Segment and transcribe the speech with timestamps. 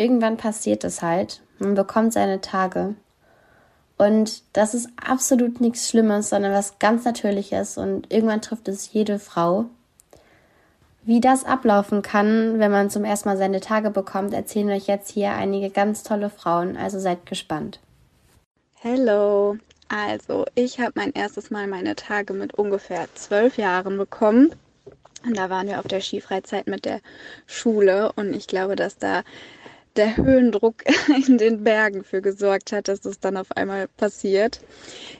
[0.00, 1.42] irgendwann passiert es halt.
[1.58, 2.94] Man bekommt seine Tage.
[3.98, 7.76] Und das ist absolut nichts Schlimmes, sondern was ganz Natürliches.
[7.76, 9.66] Und irgendwann trifft es jede Frau.
[11.02, 15.10] Wie das ablaufen kann, wenn man zum ersten Mal seine Tage bekommt, erzählen euch jetzt
[15.10, 16.78] hier einige ganz tolle Frauen.
[16.78, 17.78] Also seid gespannt.
[18.76, 19.58] Hello.
[19.88, 24.52] Also, ich habe mein erstes Mal meine Tage mit ungefähr zwölf Jahren bekommen.
[25.26, 27.00] Und da waren wir auf der Skifreizeit mit der
[27.46, 28.12] Schule.
[28.12, 29.22] Und ich glaube, dass da
[29.96, 30.84] der Höhendruck
[31.26, 34.60] in den Bergen für gesorgt hat, dass das dann auf einmal passiert.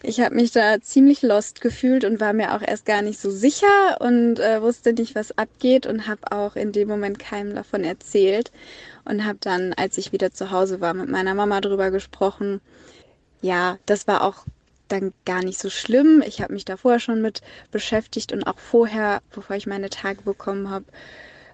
[0.02, 3.30] Ich habe mich da ziemlich lost gefühlt und war mir auch erst gar nicht so
[3.30, 7.84] sicher und äh, wusste nicht, was abgeht und habe auch in dem Moment keinem davon
[7.84, 8.52] erzählt
[9.04, 12.60] und habe dann, als ich wieder zu Hause war, mit meiner Mama drüber gesprochen.
[13.42, 14.44] Ja, das war auch
[14.88, 16.22] dann gar nicht so schlimm.
[16.26, 20.22] Ich habe mich da vorher schon mit beschäftigt und auch vorher, bevor ich meine Tage
[20.22, 20.84] bekommen habe,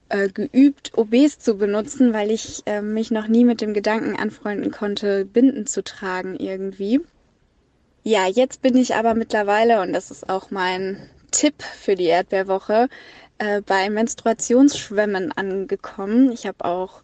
[0.08, 4.70] äh, geübt, OBs zu benutzen, weil ich äh, mich noch nie mit dem Gedanken anfreunden
[4.70, 7.00] konnte, Binden zu tragen irgendwie.
[8.02, 12.88] Ja, jetzt bin ich aber mittlerweile, und das ist auch mein Tipp für die Erdbeerwoche,
[13.38, 16.30] äh, bei Menstruationsschwämmen angekommen.
[16.30, 17.02] Ich habe auch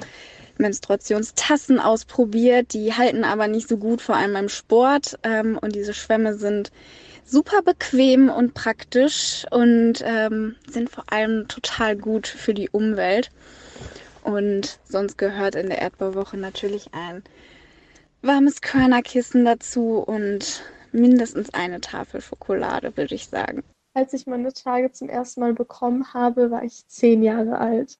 [0.59, 5.19] Menstruationstassen ausprobiert, die halten aber nicht so gut, vor allem beim Sport.
[5.25, 6.71] Ähm, und diese Schwämme sind
[7.25, 13.31] super bequem und praktisch und ähm, sind vor allem total gut für die Umwelt.
[14.23, 17.23] Und sonst gehört in der Erdbauwoche natürlich ein
[18.23, 23.65] warmes Körnerkissen dazu und mindestens eine Tafel Schokolade, würde ich sagen.
[23.95, 27.99] Als ich meine Tage zum ersten Mal bekommen habe, war ich zehn Jahre alt.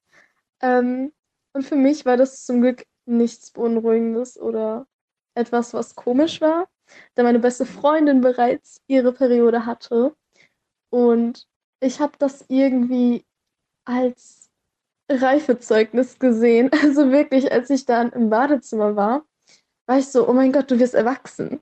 [0.61, 1.11] Ähm,
[1.53, 4.87] und für mich war das zum Glück nichts Beunruhigendes oder
[5.35, 6.67] etwas, was komisch war
[7.15, 10.15] da meine beste Freundin bereits ihre Periode hatte.
[10.89, 11.47] Und
[11.79, 13.25] ich habe das irgendwie
[13.85, 14.49] als
[15.09, 16.69] Reifezeugnis gesehen.
[16.83, 19.25] Also wirklich, als ich dann im Badezimmer war,
[19.85, 21.61] war ich so, oh mein Gott, du wirst erwachsen.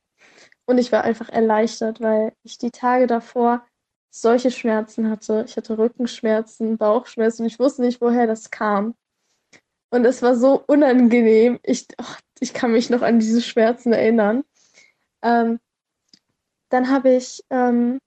[0.65, 3.65] Und ich war einfach erleichtert, weil ich die Tage davor
[4.13, 5.45] solche Schmerzen hatte.
[5.47, 7.45] Ich hatte Rückenschmerzen, Bauchschmerzen.
[7.45, 8.95] Ich wusste nicht, woher das kam.
[9.89, 11.59] Und es war so unangenehm.
[11.63, 14.43] Ich, oh, ich kann mich noch an diese Schmerzen erinnern.
[15.21, 15.59] Ähm,
[16.69, 17.99] dann habe ich ähm,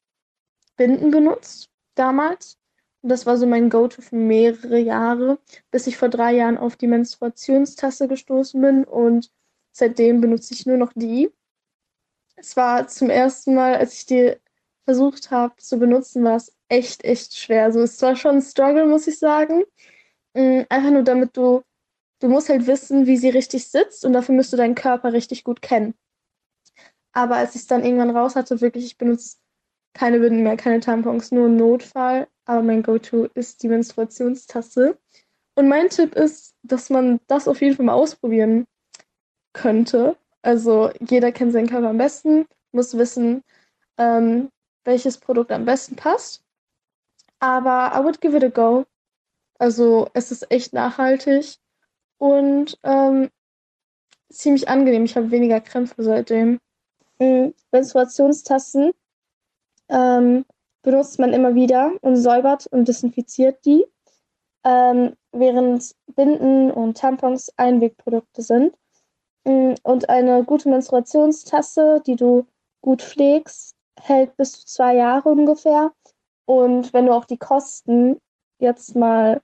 [0.76, 2.58] Binden benutzt damals.
[3.02, 5.38] Und das war so mein Go-To für mehrere Jahre,
[5.70, 9.30] bis ich vor drei Jahren auf die Menstruationstasse gestoßen bin und
[9.72, 11.30] seitdem benutze ich nur noch die.
[12.36, 14.36] Es war zum ersten Mal, als ich die
[14.84, 17.64] versucht habe zu benutzen, war es echt, echt schwer.
[17.64, 19.64] Also es war schon ein Struggle, muss ich sagen.
[20.34, 21.62] Mm, einfach nur damit du,
[22.20, 25.44] du musst halt wissen, wie sie richtig sitzt und dafür müsst du deinen Körper richtig
[25.44, 25.94] gut kennen.
[27.14, 29.38] Aber als ich es dann irgendwann raus hatte, wirklich, ich benutze
[29.94, 32.28] keine Binden mehr, keine Tampons, nur Notfall.
[32.44, 34.98] Aber mein Go-To ist die Menstruationstasse.
[35.54, 38.66] Und mein Tipp ist, dass man das auf jeden Fall mal ausprobieren
[39.52, 40.16] könnte.
[40.42, 43.42] Also jeder kennt seinen Körper am besten, muss wissen,
[43.96, 44.50] ähm,
[44.84, 46.42] welches Produkt am besten passt.
[47.38, 48.84] Aber I would give it a go.
[49.58, 51.58] Also es ist echt nachhaltig
[52.18, 53.30] und ähm,
[54.28, 55.04] ziemlich angenehm.
[55.04, 56.58] Ich habe weniger Krämpfe seitdem.
[57.18, 58.92] Menstruationstassen
[59.88, 60.44] ähm,
[60.82, 63.84] benutzt man immer wieder und säubert und desinfiziert die,
[64.64, 68.76] ähm, während Binden und Tampons Einwegprodukte sind.
[69.44, 72.46] Mm, und eine gute Menstruationstasse, die du
[72.80, 75.92] gut pflegst, hält bis zu zwei Jahre ungefähr.
[76.46, 78.18] Und wenn du auch die Kosten
[78.58, 79.40] jetzt mal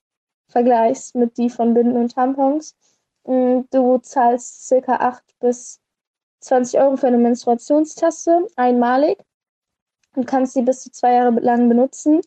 [0.49, 2.77] vergleichst mit die von Binden und Tampons,
[3.25, 5.81] mm, du zahlst circa acht bis
[6.41, 9.19] 20 Euro für eine Menstruationstasse, einmalig.
[10.17, 12.21] Und kannst sie bis zu zwei Jahre lang benutzen,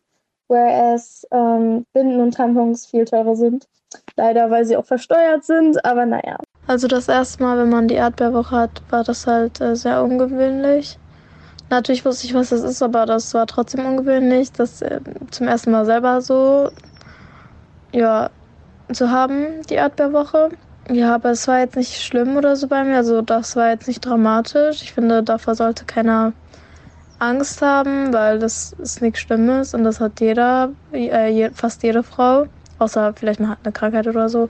[0.47, 3.68] whereas ähm, Binden und Tampons viel teurer sind.
[4.16, 6.38] Leider, weil sie auch versteuert sind, aber naja.
[6.66, 10.97] Also das erste Mal, wenn man die Erdbeerwoche hat, war das halt äh, sehr ungewöhnlich.
[11.69, 15.01] Natürlich wusste ich, was das ist, aber das war trotzdem ungewöhnlich, das äh,
[15.31, 16.69] zum ersten Mal selber so
[17.91, 18.30] ja,
[18.91, 20.50] zu haben, die Erdbeerwoche.
[20.89, 22.97] Ja, aber es war jetzt nicht schlimm oder so bei mir.
[22.97, 24.81] Also das war jetzt nicht dramatisch.
[24.81, 26.33] Ich finde, davor sollte keiner
[27.19, 32.47] Angst haben, weil das ist nichts Schlimmes und das hat jeder, äh, fast jede Frau.
[32.80, 34.50] Außer vielleicht man hat eine Krankheit oder so.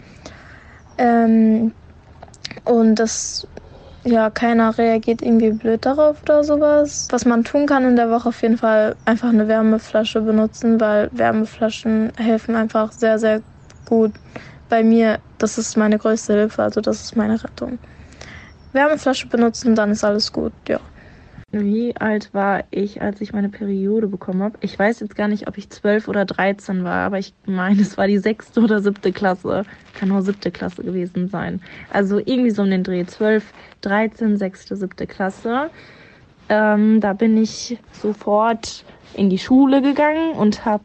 [0.97, 1.74] Ähm,
[2.65, 3.47] und das,
[4.03, 7.07] ja, keiner reagiert irgendwie blöd darauf oder sowas.
[7.12, 11.09] Was man tun kann in der Woche auf jeden Fall einfach eine Wärmeflasche benutzen, weil
[11.12, 13.44] Wärmeflaschen helfen einfach sehr, sehr
[13.86, 14.13] gut
[14.74, 17.78] bei mir, das ist meine größte Hilfe, also das ist meine Rettung.
[18.72, 20.80] Wärmeflasche benutzen, dann ist alles gut, ja.
[21.54, 24.58] wie alt war ich, als ich meine Periode bekommen habe?
[24.62, 27.96] Ich weiß jetzt gar nicht, ob ich zwölf oder dreizehn war, aber ich meine, es
[28.00, 29.64] war die sechste oder siebte Klasse.
[29.94, 31.62] Kann nur siebte Klasse gewesen sein.
[31.92, 33.06] Also irgendwie so um den Dreh.
[33.06, 35.70] Zwölf, dreizehn, sechste, siebte Klasse.
[36.50, 38.84] Ähm, da bin ich sofort
[39.14, 40.84] in die Schule gegangen und habe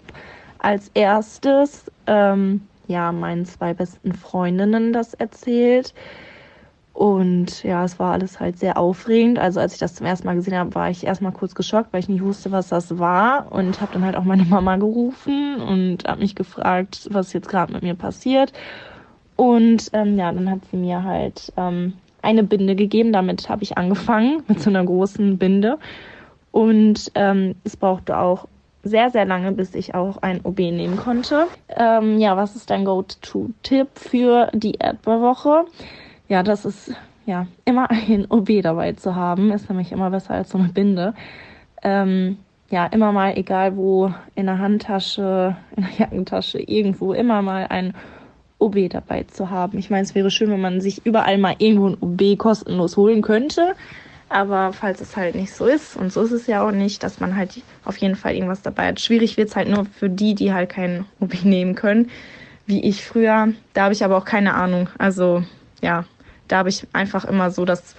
[0.58, 5.94] als erstes ähm, ja meinen zwei besten Freundinnen das erzählt.
[6.98, 9.38] Und ja, es war alles halt sehr aufregend.
[9.38, 12.00] Also als ich das zum ersten Mal gesehen habe, war ich erstmal kurz geschockt, weil
[12.00, 13.52] ich nicht wusste, was das war.
[13.52, 17.72] Und habe dann halt auch meine Mama gerufen und habe mich gefragt, was jetzt gerade
[17.72, 18.52] mit mir passiert.
[19.36, 23.12] Und ähm, ja, dann hat sie mir halt ähm, eine Binde gegeben.
[23.12, 25.78] Damit habe ich angefangen, mit so einer großen Binde.
[26.50, 28.48] Und ähm, es brauchte auch
[28.88, 31.46] sehr, sehr lange, bis ich auch ein OB nehmen konnte.
[31.68, 35.66] Ähm, ja, was ist dein Go-To-Tipp für die Erdbeerwoche?
[36.28, 36.92] ja, das ist
[37.26, 41.14] ja immer ein OB dabei zu haben, ist nämlich immer besser als so eine Binde.
[41.82, 42.38] Ähm,
[42.70, 47.94] ja, immer mal, egal wo, in der Handtasche, in der Jackentasche, irgendwo, immer mal ein
[48.58, 49.78] OB dabei zu haben.
[49.78, 53.22] Ich meine, es wäre schön, wenn man sich überall mal irgendwo ein OB kostenlos holen
[53.22, 53.74] könnte.
[54.28, 57.18] Aber falls es halt nicht so ist, und so ist es ja auch nicht, dass
[57.18, 59.00] man halt auf jeden Fall irgendwas dabei hat.
[59.00, 62.10] Schwierig wird es halt nur für die, die halt keinen OB nehmen können,
[62.66, 63.48] wie ich früher.
[63.72, 64.90] Da habe ich aber auch keine Ahnung.
[64.98, 65.44] Also
[65.80, 66.04] ja,
[66.46, 67.94] da habe ich einfach immer so das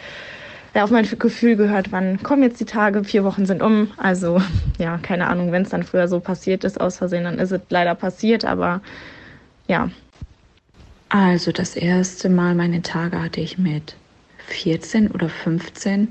[0.76, 3.92] ja, auf mein Gefühl gehört, wann kommen jetzt die Tage, vier Wochen sind um.
[3.98, 4.42] Also
[4.78, 7.62] ja, keine Ahnung, wenn es dann früher so passiert ist aus Versehen, dann ist es
[7.70, 8.82] leider passiert, aber
[9.68, 9.90] ja.
[11.10, 13.96] Also das erste Mal meine Tage hatte ich mit
[14.50, 16.10] 14 oder 15.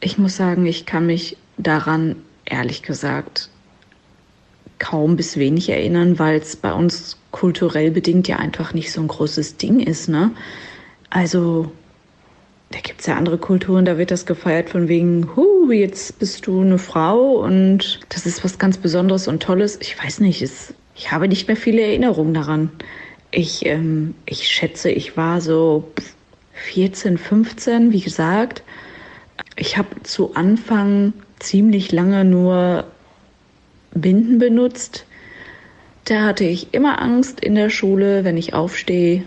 [0.00, 3.50] Ich muss sagen, ich kann mich daran ehrlich gesagt
[4.78, 9.08] kaum bis wenig erinnern, weil es bei uns kulturell bedingt ja einfach nicht so ein
[9.08, 10.32] großes Ding ist, ne?
[11.10, 11.70] Also,
[12.70, 16.46] da gibt es ja andere Kulturen, da wird das gefeiert von wegen, hu, jetzt bist
[16.46, 19.78] du eine Frau und das ist was ganz Besonderes und Tolles.
[19.80, 22.70] Ich weiß nicht, es, ich habe nicht mehr viele Erinnerungen daran.
[23.32, 25.90] Ich, ähm, ich schätze, ich war so
[26.64, 28.62] 14, 15, wie gesagt.
[29.56, 32.84] Ich habe zu Anfang ziemlich lange nur
[33.92, 35.06] Binden benutzt.
[36.04, 39.24] Da hatte ich immer Angst in der Schule, wenn ich aufstehe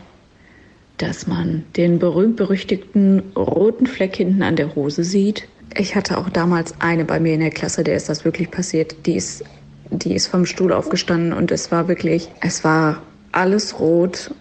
[0.98, 5.48] dass man den berühmt-berüchtigten roten Fleck hinten an der Hose sieht.
[5.76, 9.06] Ich hatte auch damals eine bei mir in der Klasse, der ist das wirklich passiert.
[9.06, 9.44] Die ist,
[9.90, 13.02] die ist vom Stuhl aufgestanden und es war wirklich, es war
[13.32, 14.32] alles rot.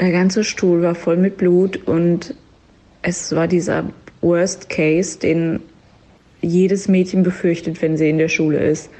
[0.00, 2.34] Der ganze Stuhl war voll mit Blut und
[3.02, 3.84] es war dieser
[4.20, 5.60] Worst Case, den
[6.42, 8.90] jedes Mädchen befürchtet, wenn sie in der Schule ist.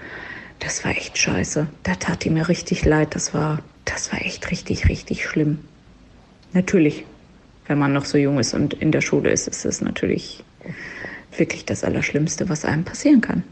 [0.59, 1.67] Das war echt scheiße.
[1.83, 3.15] Da tat die mir richtig leid.
[3.15, 5.59] Das war, das war echt richtig, richtig schlimm.
[6.55, 7.05] Natürlich,
[7.67, 10.43] wenn man noch so jung ist und in der Schule ist, ist es natürlich
[11.37, 13.43] wirklich das Allerschlimmste, was einem passieren kann.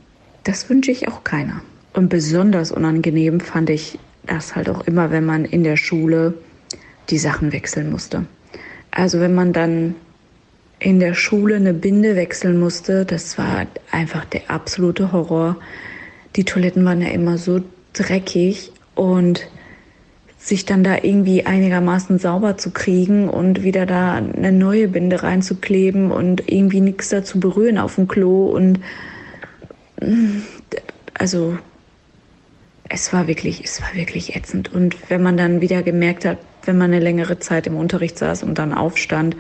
[0.45, 1.61] Das wünsche ich auch keiner.
[1.93, 6.35] Und besonders unangenehm fand ich das halt auch immer, wenn man in der Schule
[7.11, 8.27] die Sachen wechseln musste.
[8.91, 9.95] Also wenn man dann
[10.79, 15.57] in der Schule eine Binde wechseln musste, das war einfach der absolute Horror.
[16.37, 17.63] Die Toiletten waren ja immer so
[17.93, 19.49] dreckig und
[20.39, 26.11] sich dann da irgendwie einigermaßen sauber zu kriegen und wieder da eine neue Binde reinzukleben
[26.11, 28.79] und irgendwie nichts da zu berühren auf dem Klo und
[30.03, 30.43] mm,
[31.15, 31.57] also
[32.95, 34.73] es war wirklich, es war wirklich ätzend.
[34.73, 38.45] Und wenn man dann wieder gemerkt hat, wenn man eine längere Zeit im Unterricht saß
[38.45, 39.37] und dann aufstand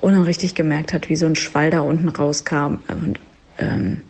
[0.00, 3.20] und dann richtig gemerkt hat, wie so ein Schwall da unten rauskam und
[3.58, 4.02] ähm,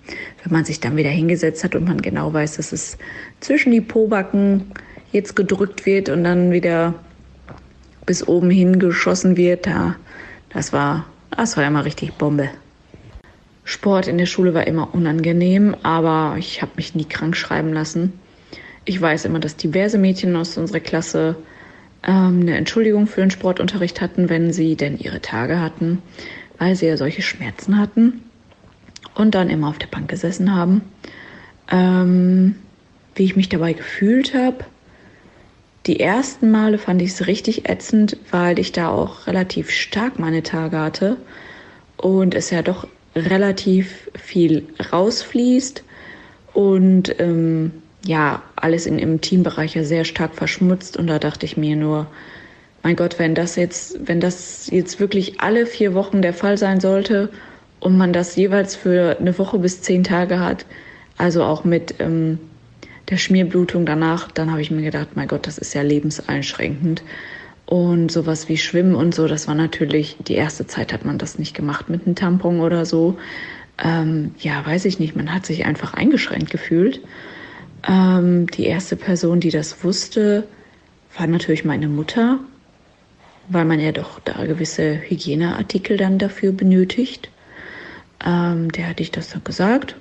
[0.42, 2.96] wenn man sich dann wieder hingesetzt hat und man genau weiß, dass es
[3.40, 4.72] zwischen die Pobacken
[5.12, 6.94] jetzt gedrückt wird und dann wieder
[8.06, 9.96] bis oben hin geschossen wird, ja,
[10.48, 12.48] das war, das war immer richtig Bombe.
[13.64, 18.14] Sport in der Schule war immer unangenehm, aber ich habe mich nie krank schreiben lassen.
[18.88, 21.36] Ich weiß immer, dass diverse Mädchen aus unserer Klasse
[22.02, 26.00] ähm, eine Entschuldigung für den Sportunterricht hatten, wenn sie denn ihre Tage hatten,
[26.56, 28.22] weil sie ja solche Schmerzen hatten
[29.14, 30.80] und dann immer auf der Bank gesessen haben.
[31.70, 32.54] Ähm,
[33.14, 34.64] wie ich mich dabei gefühlt habe,
[35.84, 40.42] die ersten Male fand ich es richtig ätzend, weil ich da auch relativ stark meine
[40.42, 41.18] Tage hatte
[41.98, 45.84] und es ja doch relativ viel rausfließt
[46.54, 51.56] und ähm, ja, alles in, im Teambereich ja sehr stark verschmutzt und da dachte ich
[51.56, 52.06] mir nur,
[52.82, 56.80] mein Gott, wenn das jetzt, wenn das jetzt wirklich alle vier Wochen der Fall sein
[56.80, 57.28] sollte
[57.80, 60.64] und man das jeweils für eine Woche bis zehn Tage hat,
[61.16, 62.38] also auch mit ähm,
[63.10, 67.02] der Schmierblutung danach, dann habe ich mir gedacht, mein Gott, das ist ja lebenseinschränkend.
[67.66, 71.38] Und sowas wie Schwimmen und so, das war natürlich, die erste Zeit hat man das
[71.38, 73.18] nicht gemacht mit einem Tampon oder so.
[73.82, 77.00] ähm, ja, weiß ich nicht, man hat sich einfach eingeschränkt gefühlt.
[77.86, 80.44] Ähm, die erste Person, die das wusste,
[81.16, 82.40] war natürlich meine Mutter,
[83.48, 87.30] weil man ja doch da gewisse Hygieneartikel dann dafür benötigt.
[88.24, 89.96] Ähm, der hatte ich das dann gesagt.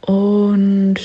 [0.00, 0.96] Und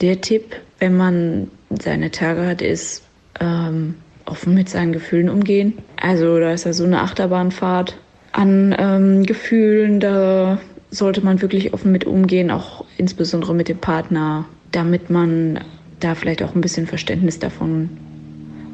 [0.00, 3.02] der Tipp, wenn man seine Tage hat, ist
[3.40, 3.94] ähm,
[4.26, 5.78] offen mit seinen Gefühlen umgehen.
[6.00, 7.96] Also da ist ja so eine Achterbahnfahrt
[8.32, 10.58] an ähm, Gefühlen, da
[10.90, 15.60] sollte man wirklich offen mit umgehen, auch insbesondere mit dem Partner, damit man
[16.00, 17.90] da vielleicht auch ein bisschen Verständnis davon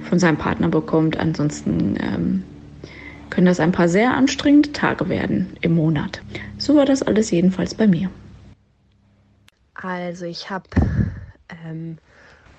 [0.09, 1.19] von seinem Partner bekommt.
[1.19, 2.45] Ansonsten ähm,
[3.31, 6.23] können das ein paar sehr anstrengende Tage werden im Monat.
[6.57, 8.11] So war das alles jedenfalls bei mir.
[9.75, 10.65] Also ich habe
[11.65, 11.99] ähm,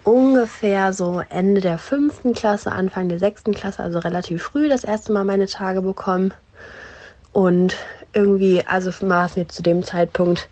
[0.04, 5.12] ungefähr so Ende der fünften Klasse, Anfang der sechsten Klasse, also relativ früh das erste
[5.12, 6.34] Mal meine Tage bekommen.
[7.34, 7.76] Und
[8.14, 10.48] irgendwie, also war es mir zu dem Zeitpunkt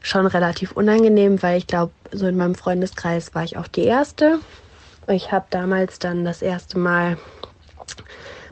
[0.00, 4.38] schon relativ unangenehm, weil ich glaube, so in meinem Freundeskreis war ich auch die Erste.
[5.08, 7.16] Ich habe damals dann das erste Mal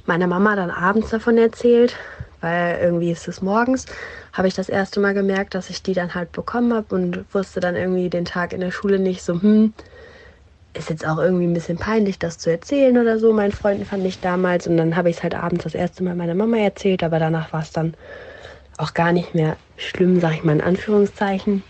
[0.07, 1.97] meiner Mama dann abends davon erzählt,
[2.41, 3.87] weil irgendwie ist es morgens,
[4.33, 7.61] habe ich das erste Mal gemerkt, dass ich die dann halt bekommen habe und wusste
[7.61, 9.73] dann irgendwie den Tag in der Schule nicht so, hm,
[10.75, 13.33] ist jetzt auch irgendwie ein bisschen peinlich, das zu erzählen oder so.
[13.33, 16.17] Meinen Freunden fand ich damals und dann habe ich es halt abends das erste Mal
[16.17, 17.95] meiner Mama erzählt, aber danach war es dann
[18.77, 21.63] auch gar nicht mehr schlimm, sag ich mal in Anführungszeichen.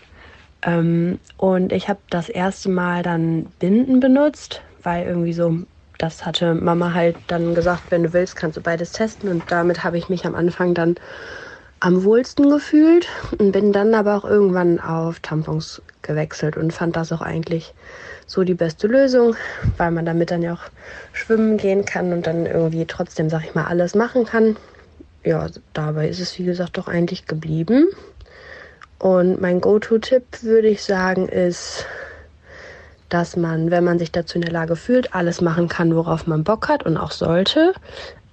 [0.61, 5.59] Ähm, und ich habe das erste Mal dann Binden benutzt, weil irgendwie so,
[5.97, 9.29] das hatte Mama halt dann gesagt, wenn du willst, kannst du beides testen.
[9.29, 10.95] Und damit habe ich mich am Anfang dann
[11.79, 13.07] am wohlsten gefühlt
[13.37, 17.75] und bin dann aber auch irgendwann auf Tampons gewechselt und fand das auch eigentlich
[18.25, 19.35] so die beste Lösung,
[19.77, 20.63] weil man damit dann ja auch
[21.13, 24.57] schwimmen gehen kann und dann irgendwie trotzdem, sag ich mal, alles machen kann.
[25.23, 27.87] Ja, dabei ist es wie gesagt doch eigentlich geblieben.
[28.99, 31.85] Und mein Go-To-Tipp würde ich sagen ist,
[33.09, 36.43] dass man, wenn man sich dazu in der Lage fühlt, alles machen kann, worauf man
[36.43, 37.73] Bock hat und auch sollte.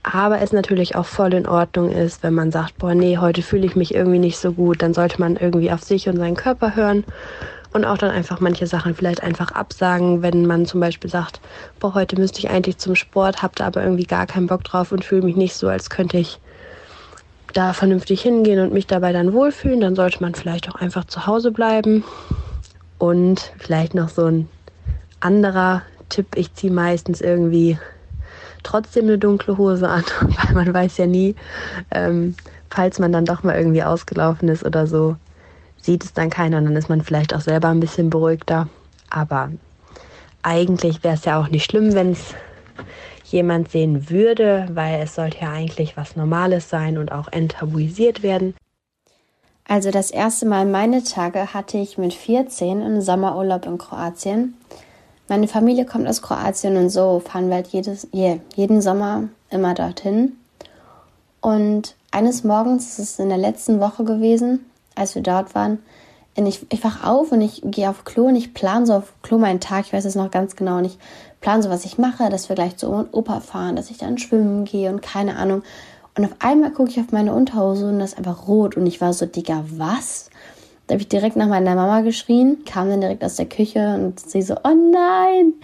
[0.03, 3.67] Aber es natürlich auch voll in Ordnung ist, wenn man sagt, boah, nee, heute fühle
[3.67, 6.75] ich mich irgendwie nicht so gut, dann sollte man irgendwie auf sich und seinen Körper
[6.75, 7.05] hören
[7.73, 11.41] und auch dann einfach manche Sachen vielleicht einfach absagen, wenn man zum Beispiel sagt,
[11.79, 14.93] boah, heute müsste ich eigentlich zum Sport, hab da aber irgendwie gar keinen Bock drauf
[14.93, 16.41] und fühle mich nicht so, als könnte ich
[17.53, 21.27] da vernünftig hingehen und mich dabei dann wohlfühlen, dann sollte man vielleicht auch einfach zu
[21.27, 22.05] Hause bleiben.
[22.99, 24.49] Und vielleicht noch so ein
[25.21, 27.79] anderer Tipp, ich ziehe meistens irgendwie
[28.63, 31.35] trotzdem eine dunkle Hose an, weil man weiß ja nie,
[31.91, 32.35] ähm,
[32.71, 35.17] falls man dann doch mal irgendwie ausgelaufen ist oder so,
[35.81, 38.69] sieht es dann keiner und dann ist man vielleicht auch selber ein bisschen beruhigter.
[39.11, 39.51] Aber
[40.43, 42.35] eigentlich wäre es ja auch nicht schlimm, wenn es
[43.33, 48.55] jemand sehen würde, weil es sollte ja eigentlich was Normales sein und auch enttabuisiert werden.
[49.67, 54.55] Also das erste Mal meine Tage hatte ich mit 14 im Sommerurlaub in Kroatien.
[55.29, 60.37] Meine Familie kommt aus Kroatien und so fahren wir halt jedes, jeden Sommer immer dorthin.
[61.41, 65.79] Und eines Morgens, das ist in der letzten Woche gewesen, als wir dort waren,
[66.35, 69.39] ich, ich wach auf und ich gehe auf Klo und ich plane so auf Klo
[69.39, 70.99] meinen Tag, ich weiß es noch ganz genau und ich
[71.43, 73.99] plane so, was ich mache, dass wir gleich zu Oma und Opa fahren, dass ich
[73.99, 75.63] dann schwimmen gehe und keine Ahnung.
[76.17, 79.01] Und auf einmal gucke ich auf meine Unterhose und das ist einfach rot und ich
[79.01, 80.31] war so, Digga, was?
[80.87, 84.19] Da habe ich direkt nach meiner Mama geschrien, kam dann direkt aus der Küche und
[84.21, 85.55] sie so, oh nein,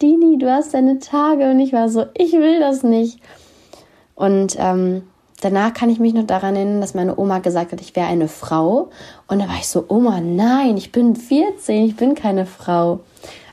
[0.00, 1.50] Dini, du hast deine Tage.
[1.50, 3.20] Und ich war so, ich will das nicht.
[4.14, 5.02] Und ähm,
[5.40, 8.28] danach kann ich mich noch daran erinnern, dass meine Oma gesagt hat, ich wäre eine
[8.28, 8.90] Frau.
[9.28, 13.00] Und da war ich so, Oma, nein, ich bin 14, ich bin keine Frau.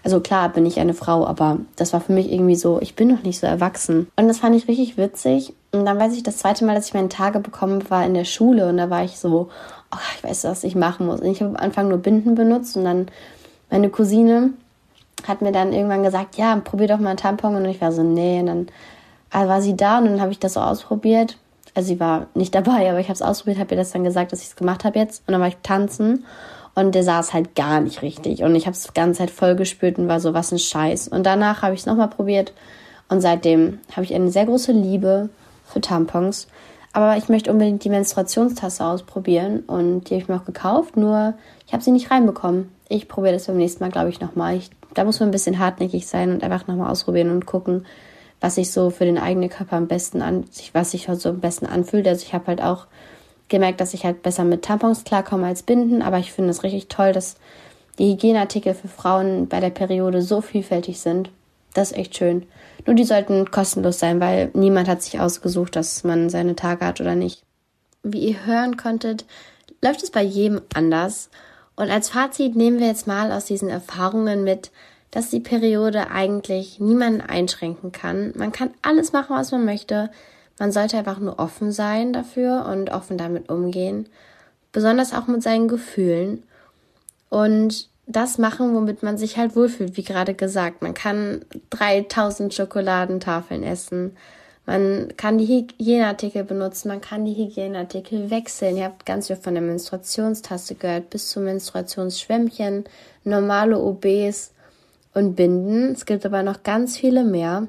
[0.07, 3.09] Also klar bin ich eine Frau, aber das war für mich irgendwie so, ich bin
[3.09, 4.07] noch nicht so erwachsen.
[4.15, 5.53] Und das fand ich richtig witzig.
[5.73, 8.23] Und dann weiß ich, das zweite Mal, dass ich meine Tage bekommen war in der
[8.23, 8.69] Schule.
[8.69, 9.49] Und da war ich so,
[9.91, 11.19] oh, ich weiß, was ich machen muss.
[11.19, 13.07] Und ich habe am Anfang nur Binden benutzt und dann
[13.69, 14.51] meine Cousine
[15.27, 17.57] hat mir dann irgendwann gesagt, ja, probier doch mal einen Tampon.
[17.57, 18.39] Und ich war so, nee.
[18.39, 18.67] Und dann
[19.29, 21.35] also war sie da und dann habe ich das so ausprobiert
[21.77, 24.31] also sie war nicht dabei, aber ich habe es ausprobiert, habe ihr das dann gesagt,
[24.31, 25.21] dass ich es gemacht habe jetzt.
[25.27, 26.25] Und dann war ich tanzen
[26.77, 28.43] und der saß halt gar nicht richtig.
[28.43, 31.07] Und ich habe es die ganze Zeit voll gespürt und war so, was ein Scheiß.
[31.07, 32.53] Und danach habe ich es nochmal probiert
[33.09, 35.29] und seitdem habe ich eine sehr große Liebe
[35.65, 36.47] für Tampons.
[36.93, 41.33] Aber ich möchte unbedingt die Menstruationstasse ausprobieren und die habe ich mir auch gekauft, nur
[41.65, 42.69] ich habe sie nicht reinbekommen.
[42.89, 44.59] Ich probiere das beim nächsten Mal, glaube ich, nochmal.
[44.93, 47.87] Da muss man ein bisschen hartnäckig sein und einfach nochmal ausprobieren und gucken,
[48.39, 51.39] was sich so für den eigenen Körper am besten an, was sich halt so am
[51.39, 52.07] besten anfühlt.
[52.07, 52.85] Also ich habe halt auch
[53.49, 56.87] gemerkt, dass ich halt besser mit Tampons klarkomme als Binden, aber ich finde es richtig
[56.87, 57.35] toll, dass
[57.99, 61.29] die Hygieneartikel für Frauen bei der Periode so vielfältig sind.
[61.73, 62.45] Das ist echt schön.
[62.85, 67.01] Nur die sollten kostenlos sein, weil niemand hat sich ausgesucht, dass man seine Tage hat
[67.01, 67.43] oder nicht.
[68.03, 69.25] Wie ihr hören konntet,
[69.81, 71.29] läuft es bei jedem anders.
[71.75, 74.71] Und als Fazit nehmen wir jetzt mal aus diesen Erfahrungen mit,
[75.11, 78.33] dass die Periode eigentlich niemanden einschränken kann.
[78.35, 80.09] Man kann alles machen, was man möchte.
[80.59, 84.07] Man sollte einfach nur offen sein dafür und offen damit umgehen.
[84.71, 86.43] Besonders auch mit seinen Gefühlen.
[87.29, 90.81] Und das machen, womit man sich halt wohlfühlt, wie gerade gesagt.
[90.81, 94.15] Man kann 3000 Schokoladentafeln essen.
[94.65, 98.75] Man kann die Hygieneartikel benutzen, man kann die Hygieneartikel wechseln.
[98.75, 102.83] Ihr habt ganz viel von der Menstruationstasse gehört, bis zu Menstruationsschwämmchen,
[103.23, 104.51] normale OBs
[105.13, 105.93] und Binden.
[105.93, 107.67] Es gibt aber noch ganz viele mehr.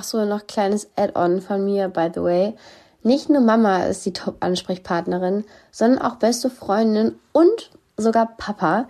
[0.00, 2.54] Ach so, noch kleines Add-on von mir, by the way.
[3.02, 8.86] Nicht nur Mama ist die Top-Ansprechpartnerin, sondern auch beste Freundin und sogar Papa.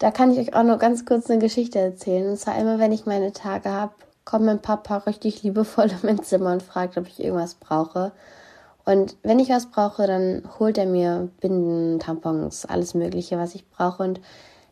[0.00, 2.30] Da kann ich euch auch noch ganz kurz eine Geschichte erzählen.
[2.30, 3.92] Und zwar immer, wenn ich meine Tage habe,
[4.24, 8.10] kommt mein Papa richtig liebevoll in mein Zimmer und fragt, ob ich irgendwas brauche.
[8.84, 13.70] Und wenn ich was brauche, dann holt er mir Binden, Tampons, alles Mögliche, was ich
[13.70, 14.20] brauche und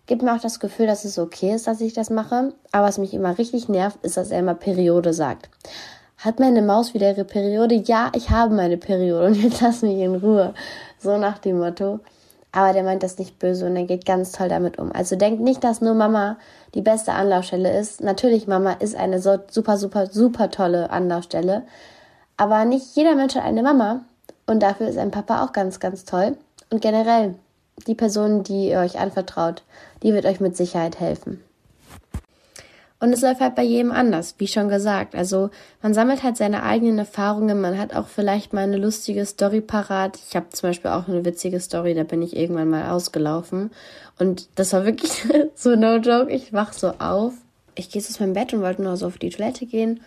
[0.09, 2.53] gibt mir auch das Gefühl, dass es okay ist, dass ich das mache.
[2.73, 5.49] Aber was mich immer richtig nervt, ist, dass er immer Periode sagt.
[6.17, 7.77] Hat meine Maus wieder ihre Periode?
[7.77, 10.55] Ja, ich habe meine Periode und jetzt lass mich in Ruhe.
[10.99, 12.01] So nach dem Motto.
[12.51, 14.91] Aber der meint das nicht böse und er geht ganz toll damit um.
[14.91, 16.39] Also denkt nicht, dass nur Mama
[16.75, 18.01] die beste Anlaufstelle ist.
[18.01, 21.63] Natürlich, Mama ist eine so super, super, super tolle Anlaufstelle.
[22.39, 24.01] Aber nicht jeder Mensch hat eine Mama.
[24.47, 26.39] Und dafür ist ein Papa auch ganz, ganz toll.
[26.71, 27.35] Und generell,
[27.87, 29.63] die Person, die ihr euch anvertraut,
[30.03, 31.43] die wird euch mit Sicherheit helfen.
[33.01, 35.15] Und es läuft halt bei jedem anders, wie schon gesagt.
[35.15, 35.51] Also
[35.83, 40.19] man sammelt halt seine eigenen Erfahrungen, man hat auch vielleicht mal eine lustige Story parat.
[40.29, 43.71] Ich habe zum Beispiel auch eine witzige Story, da bin ich irgendwann mal ausgelaufen.
[44.19, 45.13] Und das war wirklich
[45.55, 46.33] so no joke.
[46.33, 47.35] Ich wach so auf.
[47.77, 50.01] Ich gehe aus meinem Bett und wollte nur so auf die Toilette gehen.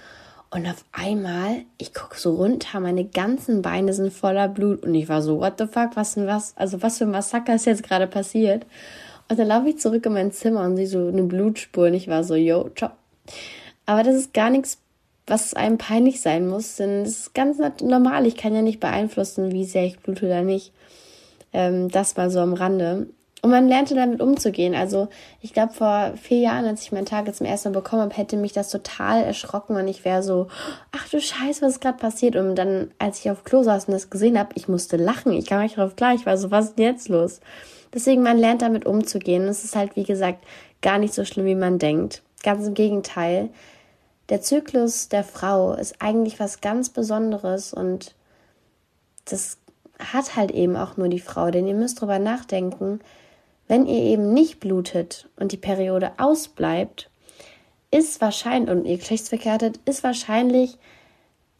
[0.54, 4.84] Und auf einmal, ich gucke so runter, meine ganzen Beine sind voller Blut.
[4.84, 6.56] Und ich war so, what the fuck, was denn was?
[6.58, 8.66] Also was für ein Massaker ist jetzt gerade passiert?
[9.30, 12.10] Und dann laufe ich zurück in mein Zimmer und sehe so eine Blutspur und ich
[12.10, 12.92] war so, yo, ciao.
[13.86, 14.80] Aber das ist gar nichts,
[15.26, 18.26] was einem peinlich sein muss, denn das ist ganz normal.
[18.26, 20.74] Ich kann ja nicht beeinflussen, wie sehr ich blute oder nicht.
[21.54, 23.08] Ähm, das war so am Rande.
[23.44, 24.76] Und man lernte damit umzugehen.
[24.76, 25.08] Also
[25.42, 28.16] ich glaube, vor vier Jahren, als ich meinen Tag jetzt zum ersten Mal bekommen habe,
[28.16, 30.48] hätte mich das total erschrocken und ich wäre so,
[30.92, 32.36] ach du Scheiße, was ist gerade passiert?
[32.36, 35.34] Und dann, als ich auf Klo saß und das gesehen habe, ich musste lachen.
[35.34, 36.14] Ich kam nicht drauf klar.
[36.14, 37.40] Ich war so, was ist denn jetzt los?
[37.94, 39.48] Deswegen, man lernt damit umzugehen.
[39.48, 40.46] Es ist halt, wie gesagt,
[40.84, 42.22] gar nicht so schlimm, wie man denkt.
[42.44, 43.50] Ganz im Gegenteil.
[44.30, 48.16] Der Zyklus der Frau ist eigentlich was ganz Besonderes und
[49.26, 49.58] das
[50.00, 51.52] hat halt eben auch nur die Frau.
[51.52, 53.02] Denn ihr müsst drüber nachdenken,
[53.72, 57.10] wenn ihr eben nicht blutet und die Periode ausbleibt,
[57.90, 60.78] ist wahrscheinlich, und ihr Geschlechtsverkehr hattet, ist wahrscheinlich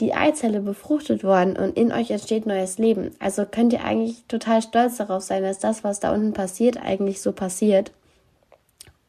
[0.02, 3.12] die Eizelle befruchtet worden und in euch entsteht neues Leben.
[3.20, 7.22] Also könnt ihr eigentlich total stolz darauf sein, dass das, was da unten passiert, eigentlich
[7.22, 7.94] so passiert.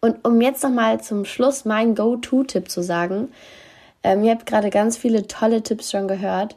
[0.01, 3.33] Und um jetzt nochmal zum Schluss mein Go-To-Tipp zu sagen,
[4.05, 6.57] ähm, ihr habt gerade ganz viele tolle Tipps schon gehört.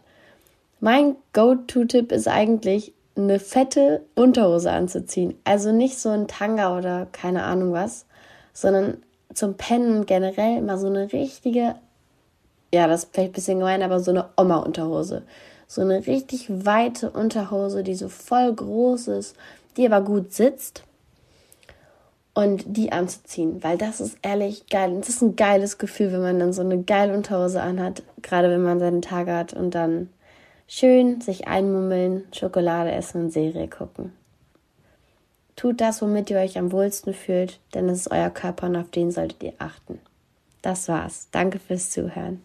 [0.80, 5.36] Mein Go-To-Tipp ist eigentlich, eine fette Unterhose anzuziehen.
[5.44, 8.06] Also nicht so ein Tanga oder keine Ahnung was,
[8.54, 8.98] sondern
[9.34, 11.76] zum Pennen generell mal so eine richtige
[12.76, 15.24] ja, das ist vielleicht ein bisschen gemein, aber so eine Oma-Unterhose.
[15.66, 19.36] So eine richtig weite Unterhose, die so voll groß ist,
[19.78, 20.84] die aber gut sitzt.
[22.34, 24.94] Und die anzuziehen, weil das ist ehrlich geil.
[25.00, 28.62] Das ist ein geiles Gefühl, wenn man dann so eine geile Unterhose anhat, gerade wenn
[28.62, 30.10] man seinen Tag hat und dann
[30.68, 34.14] schön sich einmummeln, Schokolade essen und Serie gucken.
[35.56, 38.90] Tut das, womit ihr euch am wohlsten fühlt, denn es ist euer Körper und auf
[38.90, 40.00] den solltet ihr achten.
[40.62, 41.30] Das war's.
[41.32, 42.42] Danke fürs Zuhören.